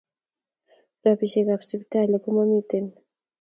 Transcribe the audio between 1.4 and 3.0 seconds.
ab sipitali ko mamiten